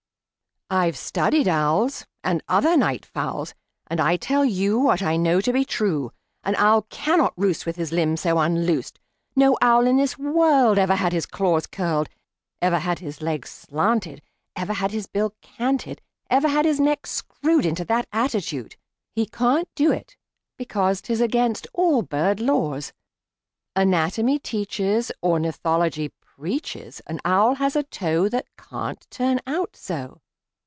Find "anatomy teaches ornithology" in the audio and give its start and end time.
23.75-26.13